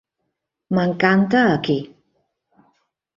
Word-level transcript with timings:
M'encanta 0.77 1.43
aquí. 1.57 1.77